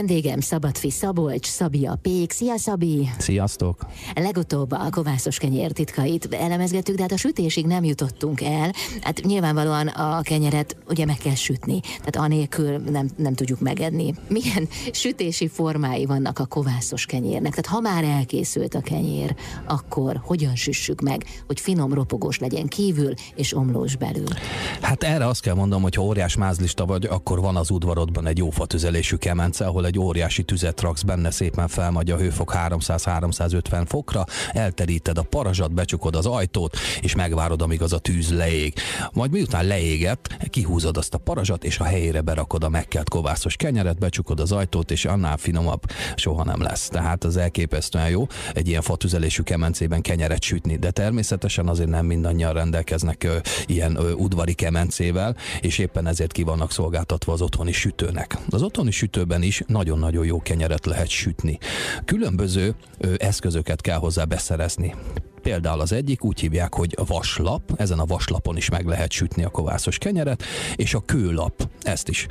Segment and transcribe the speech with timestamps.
[0.00, 2.30] Vendégem Szabadfi Szabolcs, Szabi a Pék.
[2.30, 3.08] Szia Szabi!
[3.18, 3.86] Sziasztok!
[4.14, 8.72] Legutóbb a kovászos kenyér titkait elemezgettük, de hát a sütésig nem jutottunk el.
[9.00, 14.14] Hát nyilvánvalóan a kenyeret ugye meg kell sütni, tehát anélkül nem, nem tudjuk megedni.
[14.28, 17.54] Milyen sütési formái vannak a kovászos kenyérnek?
[17.54, 19.34] Tehát ha már elkészült a kenyér,
[19.66, 24.28] akkor hogyan süssük meg, hogy finom ropogós legyen kívül és omlós belül?
[24.80, 28.38] Hát erre azt kell mondanom, hogy ha óriás mázlista vagy, akkor van az udvarodban egy
[28.38, 34.24] jó fatüzelésű kemence, ahol egy óriási tüzet raksz benne, szépen felmagy a hőfok 300-350 fokra,
[34.52, 38.74] elteríted a parazsat, becsukod az ajtót, és megvárod, amíg az a tűz leég.
[39.12, 43.98] Majd miután leégett, kihúzod azt a parazsat, és a helyére berakod a megkelt kovászos kenyeret,
[43.98, 45.82] becsukod az ajtót, és annál finomabb
[46.14, 46.88] soha nem lesz.
[46.88, 52.52] Tehát az elképesztően jó egy ilyen fatüzelésű kemencében kenyeret sütni, de természetesen azért nem mindannyian
[52.52, 58.38] rendelkeznek ö, ilyen ö, udvari kemencével, és éppen ezért ki vannak szolgáltatva az otthoni sütőnek.
[58.50, 61.58] Az otthoni sütőben is nagyon-nagyon jó kenyeret lehet sütni.
[62.04, 62.74] Különböző
[63.16, 64.94] eszközöket kell hozzá beszerezni.
[65.42, 69.48] Például az egyik úgy hívják, hogy vaslap, ezen a vaslapon is meg lehet sütni a
[69.48, 70.42] kovászos kenyeret,
[70.76, 72.26] és a kőlap, ezt is,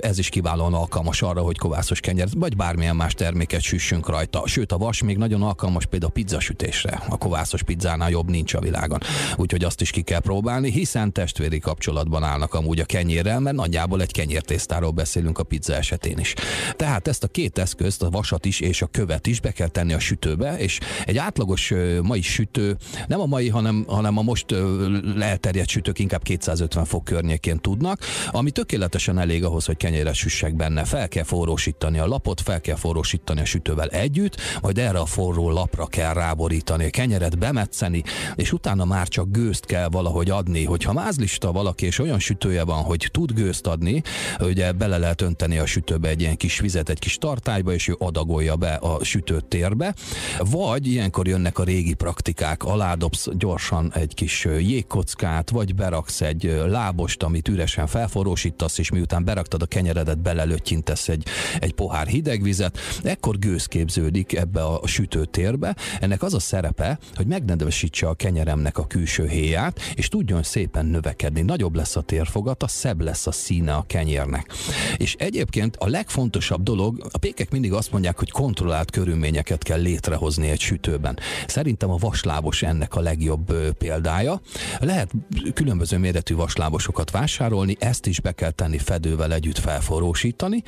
[0.00, 4.46] ez is kiválóan alkalmas arra, hogy kovászos kenyeret, vagy bármilyen más terméket süssünk rajta.
[4.46, 7.02] Sőt, a vas még nagyon alkalmas például a pizzasütésre.
[7.08, 9.00] A kovászos pizzánál jobb nincs a világon.
[9.36, 14.02] Úgyhogy azt is ki kell próbálni, hiszen testvéri kapcsolatban állnak amúgy a kenyérrel, mert nagyjából
[14.02, 16.34] egy kenyértésztáról beszélünk a pizza esetén is.
[16.76, 19.92] Tehát ezt a két eszközt, a vasat is és a követ is be kell tenni
[19.92, 24.46] a sütőbe, és egy átlagos mai sütő sütő, nem a mai, hanem, hanem a most
[25.20, 30.84] elterjedt sütők inkább 250 fok környékén tudnak, ami tökéletesen elég ahhoz, hogy kenyére süssek benne.
[30.84, 35.50] Fel kell forrósítani a lapot, fel kell forrósítani a sütővel együtt, majd erre a forró
[35.50, 38.02] lapra kell ráborítani a kenyeret, bemetszeni,
[38.34, 40.64] és utána már csak gőzt kell valahogy adni.
[40.64, 44.02] Hogyha mázlista valaki, és olyan sütője van, hogy tud gőzt adni,
[44.40, 47.94] ugye bele lehet önteni a sütőbe egy ilyen kis vizet, egy kis tartályba, és ő
[47.98, 49.94] adagolja be a sütőtérbe,
[50.38, 56.62] vagy ilyenkor jönnek a régi praktikák, kockák, aládobsz gyorsan egy kis jégkockát, vagy beraksz egy
[56.66, 61.26] lábost, amit üresen felforrósítasz, és miután beraktad a kenyeredet, belelőttyintesz egy,
[61.58, 65.76] egy pohár hidegvizet, ekkor gőz képződik ebbe a sütőtérbe.
[66.00, 71.40] Ennek az a szerepe, hogy megnedvesítse a kenyeremnek a külső héját, és tudjon szépen növekedni.
[71.40, 74.52] Nagyobb lesz a térfogata, szebb lesz a színe a kenyérnek.
[74.96, 80.48] És egyébként a legfontosabb dolog, a pékek mindig azt mondják, hogy kontrollált körülményeket kell létrehozni
[80.48, 81.18] egy sütőben.
[81.46, 84.40] Szerintem a vas vaslábos ennek a legjobb példája.
[84.78, 85.10] Lehet
[85.54, 90.62] különböző méretű vaslábosokat vásárolni, ezt is be kell tenni fedővel együtt felforrósítani,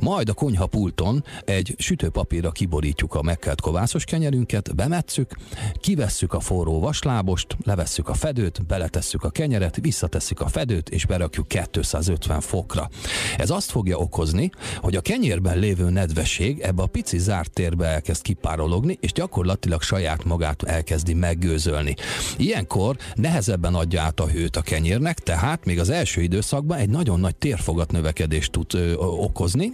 [0.00, 5.36] majd a konyhapulton egy sütőpapírra kiborítjuk a megkelt kovászos kenyerünket, bemetszük,
[5.80, 11.48] kivesszük a forró vaslábost, levesszük a fedőt, beletesszük a kenyeret, visszatesszük a fedőt, és berakjuk
[11.48, 12.88] 250 fokra.
[13.36, 18.22] Ez azt fogja okozni, hogy a kenyérben lévő nedvesség ebbe a pici zárt térbe elkezd
[18.22, 21.94] kipárologni, és gyakorlatilag saját magát elkezd elkezdi meggőzölni.
[22.36, 27.20] Ilyenkor nehezebben adja át a hőt a kenyérnek, tehát még az első időszakban egy nagyon
[27.20, 29.72] nagy térfogat növekedést tud ö, okozni,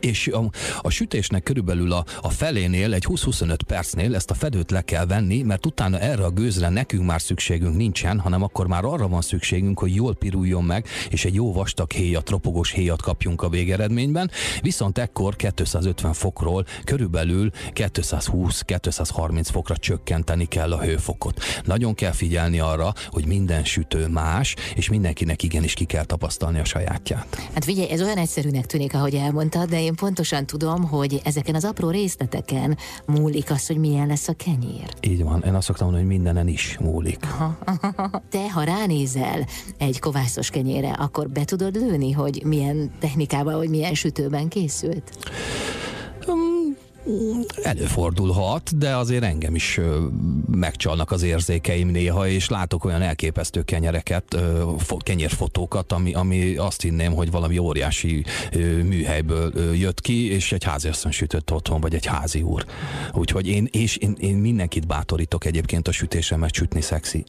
[0.00, 4.82] és a, a sütésnek körülbelül a, a felénél, egy 20-25 percnél ezt a fedőt le
[4.82, 9.08] kell venni, mert utána erre a gőzre nekünk már szükségünk nincsen, hanem akkor már arra
[9.08, 13.48] van szükségünk, hogy jól piruljon meg, és egy jó vastag héjat, ropogós héjat kapjunk a
[13.48, 14.30] végeredményben.
[14.60, 21.40] Viszont ekkor 250 fokról körülbelül 220-230 fokra csökkenteni kell a hőfokot.
[21.64, 26.64] Nagyon kell figyelni arra, hogy minden sütő más, és mindenkinek igenis ki kell tapasztalni a
[26.64, 27.36] sajátját.
[27.54, 31.64] Hát figyelj, ez olyan egyszerűnek tűnik, ahogy elmondtad, de én pontosan tudom, hogy ezeken az
[31.64, 32.76] apró részleteken
[33.06, 34.94] múlik az, hogy milyen lesz a kenyér.
[35.00, 37.26] Így van, én azt szoktam mondani, hogy mindenen is múlik.
[38.30, 39.46] Te, ha ránézel
[39.78, 45.18] egy kovászos kenyére, akkor be tudod lőni, hogy milyen technikával, vagy milyen sütőben készült?
[47.62, 49.80] Előfordulhat, de azért engem is
[50.50, 54.36] megcsalnak az érzékeim néha, és látok olyan elképesztő kenyereket,
[54.98, 58.24] kenyérfotókat, ami, ami azt hinném, hogy valami óriási
[58.84, 62.64] műhelyből jött ki, és egy háziasszony sütött otthon, vagy egy házi úr.
[63.12, 67.24] Úgyhogy én, és én, én mindenkit bátorítok egyébként a sütésre, mert sütni szexi.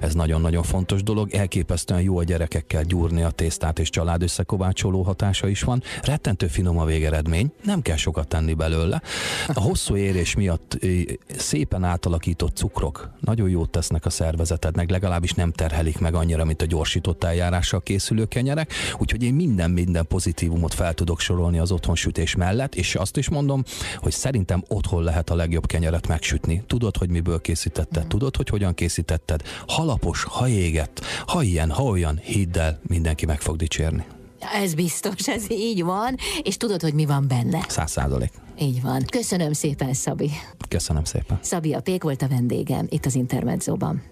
[0.00, 1.34] Ez nagyon-nagyon fontos dolog.
[1.34, 5.82] Elképesztően jó a gyerekekkel gyúrni a tésztát, és család összekovácsoló hatása is van.
[6.02, 9.02] Rettentő finom a végeredmény, nem kell sokat tenni belőle.
[9.46, 10.78] A hosszú érés miatt
[11.36, 16.66] szépen átalakított cukrok nagyon jót tesznek a szervezetednek, legalábbis nem terhelik meg annyira, mint a
[16.66, 22.74] gyorsított eljárással készülő kenyerek, úgyhogy én minden minden pozitívumot fel tudok sorolni az otthonsütés mellett,
[22.74, 23.62] és azt is mondom,
[23.96, 26.62] hogy szerintem otthon lehet a legjobb kenyeret megsütni.
[26.66, 29.42] Tudod, hogy miből készítetted, tudod, hogy hogyan készítetted.
[29.66, 34.04] Halapos, ha égett, ha ilyen, ha olyan, hidd el, mindenki meg fog dicsérni.
[34.40, 37.64] Ez biztos, ez így van, és tudod, hogy mi van benne.
[37.68, 38.32] Száz százalék.
[38.58, 39.04] Így van.
[39.10, 40.30] Köszönöm szépen, Szabi.
[40.68, 41.38] Köszönöm szépen.
[41.42, 44.02] Szabi a Pék volt a vendégem itt az Intermedzóban.